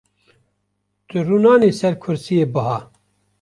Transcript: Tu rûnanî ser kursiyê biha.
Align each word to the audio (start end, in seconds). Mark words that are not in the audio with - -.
Tu 1.07 1.17
rûnanî 1.27 1.71
ser 1.79 1.93
kursiyê 2.03 2.45
biha. 2.53 2.77